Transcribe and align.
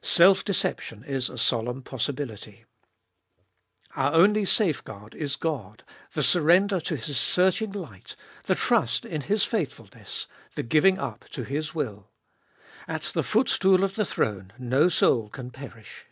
1. 0.00 0.02
Self 0.02 0.44
deception 0.44 1.04
is 1.04 1.30
a 1.30 1.38
solemn 1.38 1.80
possibility. 1.80 2.64
Our 3.94 4.12
only 4.12 4.44
safeguard 4.44 5.14
is 5.14 5.36
God, 5.36 5.84
the 6.14 6.24
surrender 6.24 6.80
to 6.80 6.96
His 6.96 7.16
searching 7.18 7.70
light, 7.70 8.16
the 8.46 8.56
trust 8.56 9.04
in 9.04 9.20
His 9.20 9.44
faithfulness, 9.44 10.26
the 10.56 10.64
gluing 10.64 10.98
up 10.98 11.26
to 11.30 11.44
His 11.44 11.72
will. 11.72 12.10
At 12.88 13.12
the 13.14 13.22
footstool 13.22 13.84
of 13.84 13.94
the 13.94 14.04
throne 14.04 14.52
no 14.58 14.88
soul 14.88 15.28
can 15.28 15.52
perish. 15.52 16.04